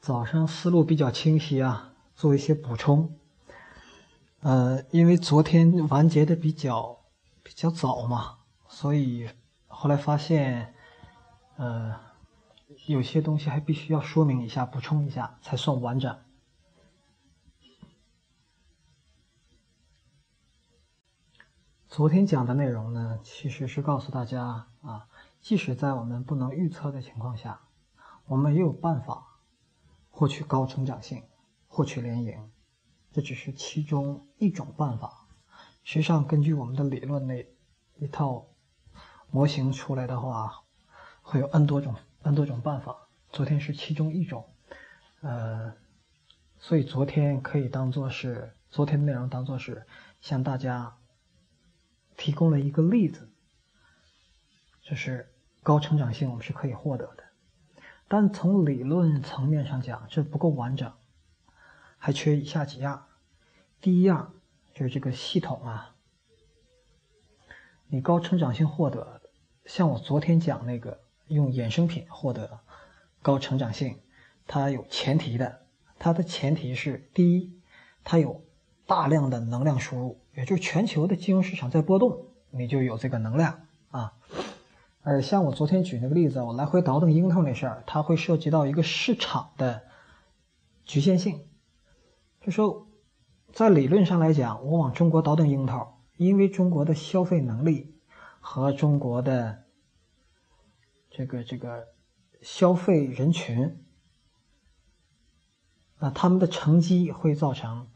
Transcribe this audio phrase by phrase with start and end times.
[0.00, 3.14] 早上思路比较清晰啊，做一些补充。
[4.40, 7.00] 呃，因为昨天完结的比较
[7.42, 8.38] 比较早嘛，
[8.68, 9.28] 所以
[9.66, 10.72] 后来发现，
[11.56, 11.94] 呃，
[12.86, 16.16] 有些东西还必须要说明一下、补充一下，才算完整。
[21.88, 25.08] 昨天讲的内容呢，其实是告诉大家啊，
[25.40, 27.60] 即使在我们不能预测的情况下，
[28.26, 29.27] 我们也有办法
[30.18, 31.22] 获取高成长性、
[31.68, 32.50] 获取连赢。
[33.12, 35.28] 这只是其中一种办法。
[35.84, 37.46] 实际上，根据我们的理论那
[37.94, 38.48] 一套
[39.30, 40.64] 模型出来的话，
[41.22, 43.08] 会有 n 多种 n 多种办法。
[43.30, 44.44] 昨天是其中一种，
[45.20, 45.72] 呃，
[46.58, 49.86] 所以昨天可以当做是昨天的内容，当做是
[50.20, 50.98] 向大家
[52.16, 53.30] 提供了一个例子，
[54.82, 57.22] 就是高成长性我们是可以获得的，
[58.08, 60.90] 但从理论层面上讲，这不够完整。
[61.98, 63.06] 还缺以下几样，
[63.80, 64.32] 第一样
[64.72, 65.94] 就是这个系统啊，
[67.88, 69.20] 你高成长性获得，
[69.66, 72.60] 像我昨天讲那个用衍生品获得
[73.20, 73.98] 高成长性，
[74.46, 75.66] 它有前提的，
[75.98, 77.60] 它的前提是第一，
[78.04, 78.42] 它有
[78.86, 83.67] 大量的能量输入，也就是全球的金融市场在波动，你就有这个能量
[85.02, 89.82] 而像我昨天举那个例子，我来回倒腾樱桃那事儿，它会涉及到一个市场的
[90.84, 91.46] 局限性。
[92.40, 92.86] 就说，
[93.52, 97.94] 在理论上来讲，我往中国倒腾樱桃，因为中国的消费能力
[98.40, 99.64] 和中国的
[101.10, 101.86] 这个这个
[102.42, 103.82] 消费人群，
[105.98, 107.88] 那他们的成绩会造成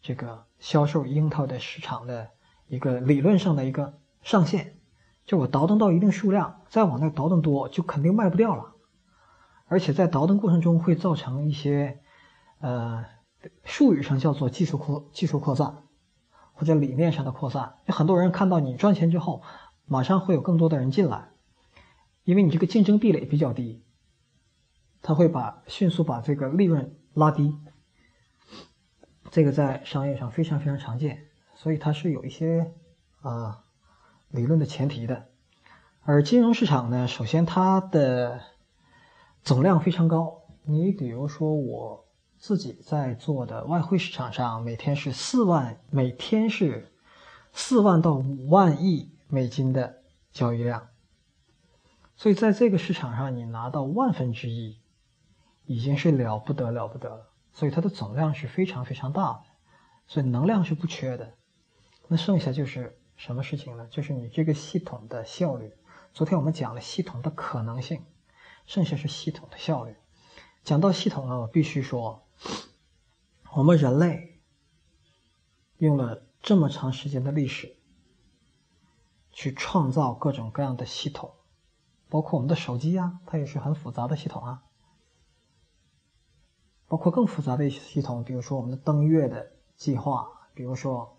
[0.00, 2.30] 这个销售樱桃的市场的
[2.68, 4.78] 一个理论上的一个上限。
[5.24, 8.74] 就我倒腾到一定数量，再往那倒腾多，就肯定卖不掉了。
[9.66, 12.00] 而且在倒腾过程中会造成一些
[12.58, 13.04] 呃。
[13.62, 15.82] 术语上叫做技术扩技术扩散，
[16.54, 17.74] 或者理念上的扩散。
[17.84, 19.42] 有很多人看到你赚钱之后，
[19.84, 21.28] 马上会有更多的人进来，
[22.22, 23.84] 因为你这个竞争壁垒比较低，
[25.02, 27.54] 他会把迅速把这个利润拉低。
[29.30, 32.72] 这个在商业上非常非常常见，所以它是有一些
[33.20, 33.63] 啊
[34.34, 35.28] 理论的前提的。
[36.02, 38.40] 而金融市场呢，首先它的
[39.42, 40.42] 总量非常高。
[40.64, 42.04] 你比如说我。
[42.36, 46.92] 自己在做的外汇市场上，每天是四万，每天是
[47.54, 50.88] 四万到五万亿美金的交易量，
[52.16, 54.78] 所以在这个市场上，你拿到万分之一，
[55.64, 57.30] 已经是了不得了不得了。
[57.54, 59.42] 所以它的总量是非常非常大的，
[60.06, 61.32] 所以能量是不缺的。
[62.08, 63.86] 那剩下就是什么事情呢？
[63.90, 65.72] 就是你这个系统的效率。
[66.12, 68.04] 昨天我们讲了系统的可能性，
[68.66, 69.96] 剩下是系统的效率。
[70.62, 72.26] 讲到系统了，我必须说。
[73.52, 74.40] 我们人类
[75.78, 77.76] 用了这么长时间的历史，
[79.30, 81.34] 去创造各种各样的系统，
[82.08, 84.64] 包括我们的手机啊，它也是很复杂的系统啊。
[86.86, 91.16] 包括更复杂的一些系统，比如说我们的登月的计划，比如说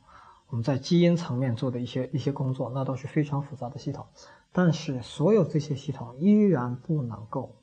[0.47, 4.07] 我们在基因层面做的一些一些工作，那都是非常复杂的系统。
[4.51, 7.61] 但是所有这些系统依然不能够。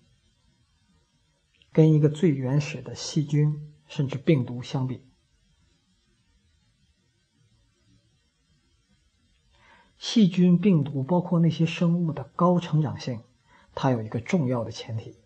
[1.72, 5.06] 跟一个最原始的细菌甚至病毒相比，
[9.96, 13.22] 细菌、病毒包括那些生物的高成长性，
[13.74, 15.16] 它有一个重要的前提，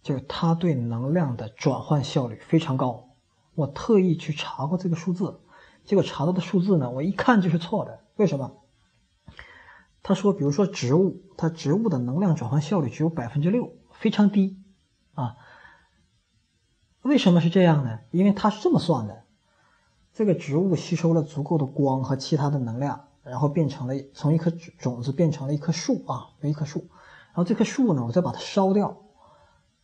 [0.00, 3.16] 就是它对能量的转换效率非常高。
[3.56, 5.40] 我特意去查过这个数字，
[5.84, 8.00] 结果查到的数字呢，我一看就是错的。
[8.16, 8.52] 为什么？
[10.02, 14.58] 他说，比如说植物，它植物的能量转换效率只有百分之六，非常低。
[15.14, 15.36] 啊，
[17.02, 18.00] 为什么是这样呢？
[18.10, 19.24] 因为它是这么算的：
[20.12, 26.80] 这个植物吸收了足够的光和其他的能量，然后变成了从一颗种子变成了一棵树啊，一棵树。
[27.28, 28.98] 然后这棵树呢，我再把它烧掉，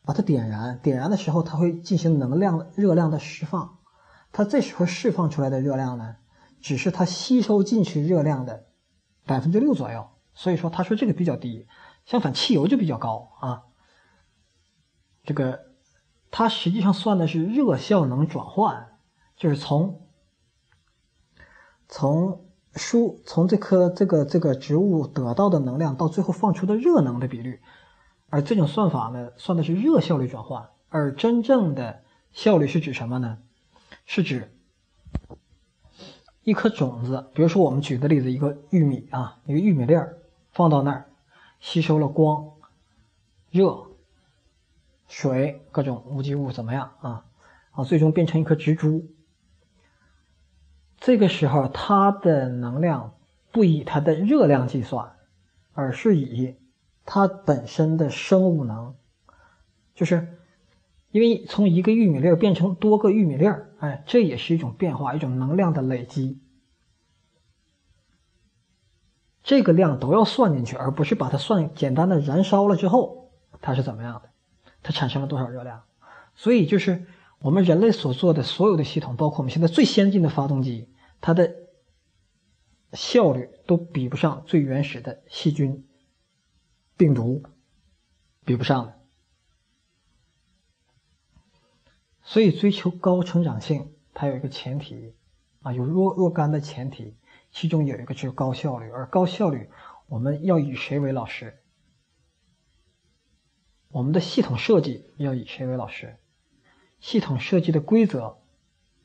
[0.04, 0.78] 把它点燃。
[0.82, 3.78] 点燃的时候，它会进行能量热量的释放。
[4.32, 6.16] 它这时候释放出来的热量呢，
[6.60, 8.66] 只是它吸收进去热量的
[9.26, 10.08] 百分之六左右。
[10.32, 11.66] 所以说，他说这个比较低。
[12.06, 13.64] 相反，汽油就比较高啊。
[15.24, 15.60] 这个，
[16.30, 18.96] 它实际上算的是热效能转换，
[19.36, 20.08] 就是从
[21.88, 27.60] 从输从这棵这个这个植物得到的能量到最后放出的热能的比率，
[28.28, 33.38] 而这种算法呢，算的是热效率转换，而真正的效率是指什么呢？
[34.12, 34.50] 是指
[36.42, 40.18] 一颗种子，比如说我们举的例子，一个玉米啊，一个玉米粒儿
[40.50, 41.08] 放到那儿，
[41.60, 42.54] 吸收了光、
[43.50, 43.86] 热。
[45.06, 47.24] 水各种无机物怎么样啊？
[47.70, 49.06] 啊，最终变成一颗植株。
[50.98, 53.14] 这个时候，它的能量
[53.52, 55.12] 不以它的热量计算，
[55.72, 56.56] 而是以
[57.04, 58.96] 它本身的生物能，
[59.94, 60.39] 就是
[61.10, 66.40] 因为从一个玉米粒儿变成多个玉米粒儿，哎，这也是一种变化，一种能量的累积。
[69.42, 74.30] 这个量都要算进去，而不是把它算简单的燃烧了之后它是怎么样的，
[74.82, 75.82] 它产生了多少热量。
[76.36, 77.06] 所以就是
[77.40, 80.88] 我们人类所做的所有的系统，包括我们现在最先进的发动机，
[81.20, 81.56] 它的
[82.92, 85.84] 效率都比不上最原始的细菌、
[86.96, 87.42] 病毒，
[88.44, 88.99] 比不上的。
[92.30, 95.16] 所以追求高成长性，它有一个前提
[95.62, 97.16] 啊，有若若干的前提。
[97.50, 99.68] 其中有一个就是高效率，而高效率
[100.06, 101.58] 我们要以谁为老师？
[103.88, 106.18] 我们的系统设计要以谁为老师？
[107.00, 108.38] 系统设计的规则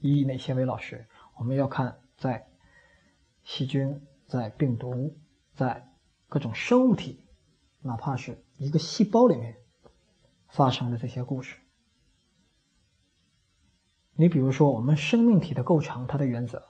[0.01, 1.07] 以哪些为老师？
[1.35, 2.47] 我们要看在
[3.43, 5.17] 细菌、在病毒、
[5.55, 5.89] 在
[6.29, 7.23] 各种生物体，
[7.81, 9.57] 哪怕是一个细胞里面
[10.47, 11.57] 发生的这些故事。
[14.15, 16.63] 你比如说，我们生命体的构成，它的原则。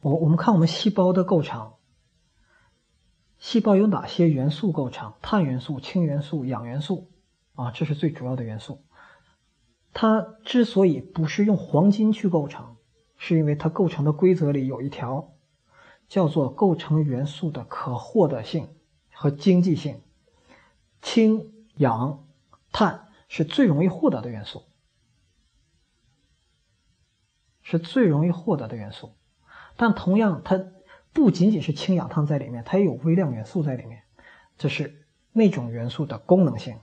[0.00, 1.72] 我我们看我们细胞的构成，
[3.38, 5.14] 细胞有哪些元素构成？
[5.20, 7.10] 碳元素、氢元素、氧元素，
[7.54, 8.84] 啊，这是最主要的元素。
[9.92, 12.76] 它之所以不是用黄金去构成，
[13.16, 15.32] 是因为它构成的规则里有一条，
[16.06, 18.68] 叫做构成元素的可获得性
[19.12, 20.00] 和经济性。
[21.02, 22.24] 氢、氧、
[22.70, 24.62] 碳是最容易获得的元素，
[27.70, 29.14] 是最容易获得的元素。
[29.76, 30.58] 但同样，它
[31.12, 34.04] 不仅仅是氢氧碳在里面，它也有微量元素在里面，
[34.56, 36.78] 这是那种元素的功能性。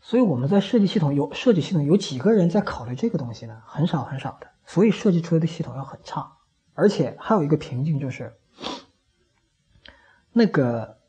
[0.00, 3.60] 所以我们在设计系统有设计系统有几个人在考虑这个东西呢？
[3.66, 6.36] 很少很少的，所以设计出来的系统要很差。
[6.74, 8.38] 而且还有一个瓶颈就是，
[10.32, 11.00] 那个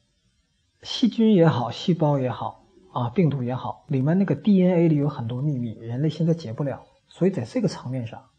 [0.81, 2.60] 细菌也好，细胞也好。
[2.91, 8.29] 啊，病毒也好，里面那个 DNA 里有很多秘密，人类现在解不了，所以在这个层面上，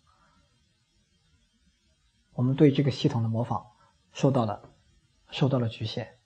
[2.34, 3.64] 我们对这个系统的模仿
[4.12, 4.62] 受到了
[5.30, 6.18] 受到了局限。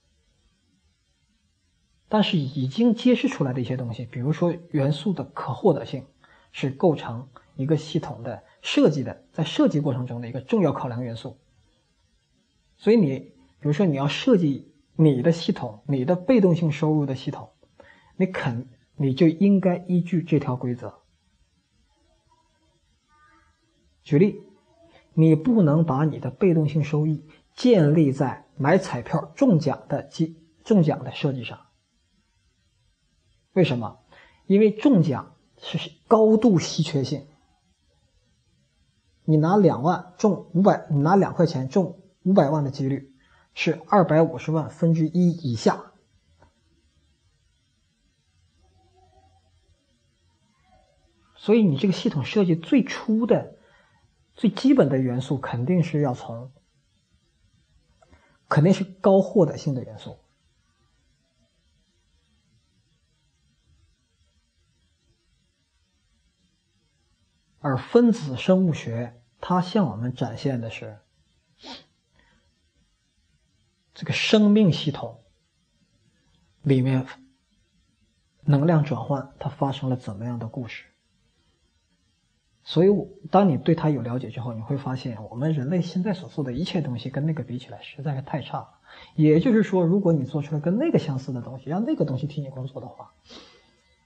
[2.09, 6.07] 但是已经揭示出来的一些东西，比如说元素的可获得性，
[6.51, 11.39] 是构成一个系统的设计的，在设计过程中的一个重要考量元素。
[12.77, 17.51] 所以你，比如说你要设计你的系统，你的被动性收入的系统。
[18.17, 20.95] 你肯，你就应该依据这条规则。
[24.03, 24.41] 举例，
[25.15, 31.67] 你不能把你的被动性收益建立在买彩票中奖的机中奖的设计上。
[33.53, 33.99] 为什么？
[34.47, 37.27] 因为中奖是高度稀缺性。
[39.25, 43.13] 你拿两万中五百，你拿两块钱中五百万的几率
[43.55, 45.93] 是二百五十万分之一以下。
[51.47, 53.55] 所以你这个系统设计最初的、
[54.35, 56.51] 最基本的元素肯定是要从，
[58.49, 60.19] 肯定是高获得性的元素，
[67.61, 70.99] 而分子生物学它向我们展现的是
[73.95, 75.23] 这个生命系统
[76.63, 77.07] 里面
[78.41, 80.87] 能量转换它发生了怎么样的故事。
[82.69, 82.89] 所以，
[83.31, 88.69] 当你对它有了解之后，你会发现，我们人类现在所做的一切东西跟那个比起来，实在是太差了。
[89.15, 93.13] 也就是说，如果你做出了跟那个相似的东西，让那个东西替你工作的话，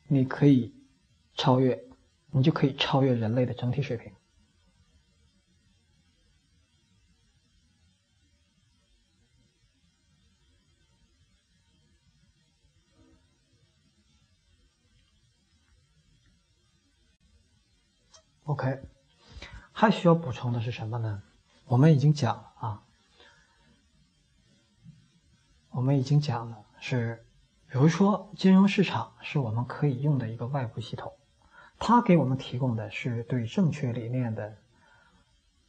[0.08, 0.74] 你可以
[1.34, 1.84] 超越，
[2.30, 4.12] 你就可以超越人类的整体水平。
[18.50, 18.82] OK，
[19.70, 21.22] 还需要补充的是什么呢？
[21.66, 22.82] 我们已经讲了啊，
[25.70, 27.24] 我们已经讲了是，
[27.68, 31.12] 比如说金融市场是我们可以用的一个外部系统，
[31.78, 34.56] 它给我们提供的是对正确理念的、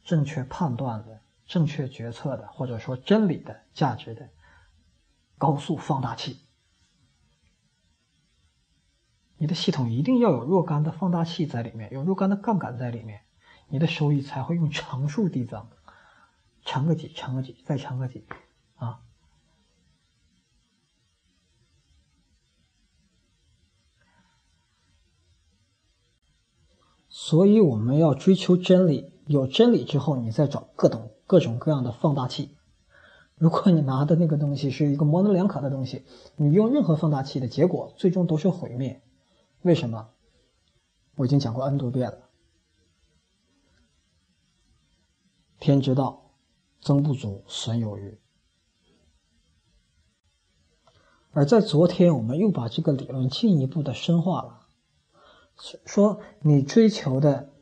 [0.02, 4.28] 正确判断的、正确决策的，或者说真理的价值的
[5.38, 6.40] 高速放大器。
[9.42, 13.22] 你的系统一定要有若干的放大器在里面，有若干的杠杆在里面，
[13.66, 15.66] 你的收益才会用常数递增，
[16.64, 18.24] 乘个几乘个几再乘个几。
[18.76, 19.00] 啊。
[27.08, 32.56] 所以我们要追求真理，有真理之后你再找各种各种各样的放大器。
[33.34, 36.04] 如果你拿的那个东西是一个模棱两可的东西，
[36.36, 39.02] 你用任何放大器的结果最终都是毁灭。
[39.62, 40.10] 为什么？
[41.14, 42.28] 我已经讲过 n 多遍了。
[45.60, 46.32] 天之道，
[46.80, 48.18] 增不足，损有余。
[51.30, 54.66] 而在昨天，我们又把这个理论进一步的深化了，
[55.86, 57.52] 说你追求的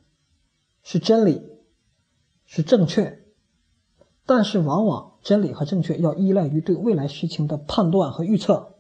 [0.83, 1.42] 是真理，
[2.47, 3.26] 是正确，
[4.25, 8.78] 但是往往真理和正确要依赖于对未来事情的判断和预测，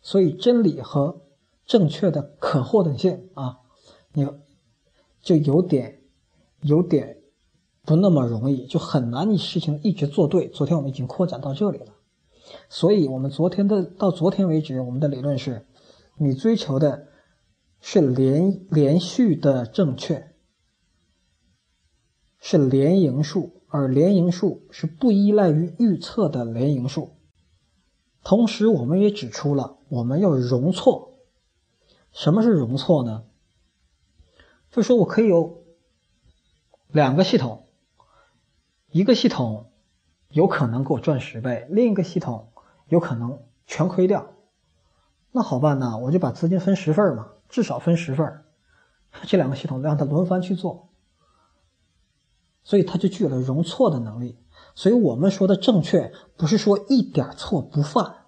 [0.00, 1.25] 所以真理和
[1.66, 3.58] 正确的可获等性啊，
[4.12, 4.26] 你
[5.20, 6.00] 就有点
[6.62, 7.18] 有点
[7.82, 10.48] 不那么容易，就很难你事情一直做对。
[10.48, 11.92] 昨天我们已经扩展到这里了。
[12.68, 15.66] 所以，我们昨天的到昨天为止，我们的理论是：
[16.16, 17.08] 你追求的
[17.80, 20.32] 是连连续的正确，
[22.38, 27.16] 是连赢数，而连赢数是不依赖于预测的连赢数。
[28.22, 31.15] 同时，我们也指出了我们要容错。
[32.16, 33.24] 什么是容错呢？
[34.70, 35.62] 就说我可以有
[36.88, 37.68] 两个系统，
[38.90, 39.70] 一个系统。
[40.30, 42.52] 有可能给我赚十倍，另一个系统
[42.88, 44.34] 有可能全亏掉，
[45.30, 45.98] 那好办呢？
[45.98, 48.42] 我就把资金分十份嘛，至少分十份
[49.22, 50.88] 这两个系统让它轮番去做，
[52.64, 54.36] 所以它就具有了容错的能力。
[54.74, 58.26] 所以我们说的正确，不是说一点错不犯，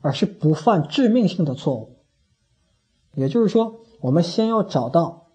[0.00, 1.89] 而是不犯致命性的错误。
[3.14, 5.26] 也就是说，我们先要找到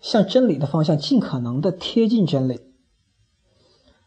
[0.00, 2.60] 向真理的方向，尽可能的贴近真理。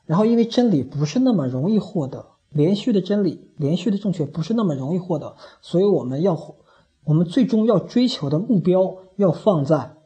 [0.06, 6.56] 然后，因为真理不是那么容易获得，连续的真理、连续的正确不是那么容易获得，所以我们要，
[7.04, 9.98] 我们最终要追求的目标要放在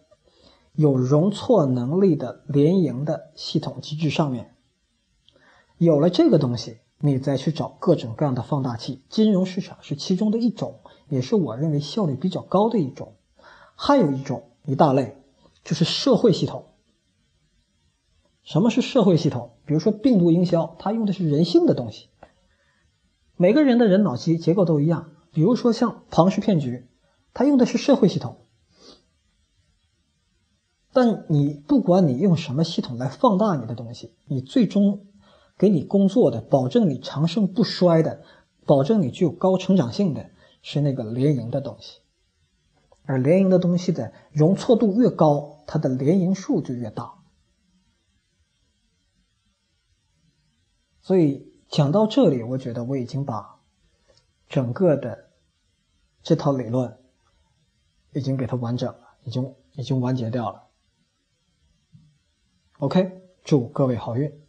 [0.73, 4.55] 有容错能力的联营的系统机制上面。
[5.77, 10.79] 有了这个东西，你再去找各种各样的放大器，金融市场是其中的一种，
[11.11, 13.17] 也是我认为效率比较高的一种。
[13.75, 15.17] 还有一种一大类，
[15.63, 16.65] 就是社会系统。
[18.43, 19.51] 什么是社会系统？
[19.65, 22.07] 比如说病毒营销，它用的是人性的东西。
[23.35, 25.09] 每个人的人脑机结构都一样。
[25.33, 26.87] 比如说像庞氏骗局，
[27.33, 28.37] 它用的是社会系统。
[30.93, 35.07] 但你不管你用什么系统来放大你的东西，你最终
[35.57, 38.21] 给你工作的、保证你长盛不衰的、
[38.65, 42.01] 保证你具有高成长性的是那个联营的东西。
[43.03, 47.15] 而联营的东西的容错度越高，它的联营数就越大。
[51.01, 53.59] 所以讲到这里，我觉得我已经把
[54.47, 55.31] 整个的
[56.21, 56.99] 这套理论
[58.13, 60.67] 已经给它完整了，已经已经完结掉了。
[62.77, 64.40] OK，祝各位好运。